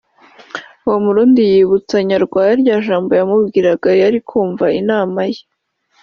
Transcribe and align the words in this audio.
uwo 0.85 0.97
murundi 1.05 1.41
yibutsa 1.51 1.95
Nyarwaya 2.09 2.53
rya 2.61 2.77
jambo 2.85 3.11
yamubwiraga 3.19 3.89
yari 4.01 4.19
kumva 4.29 4.65
inama 4.79 5.19
ye 5.33 5.41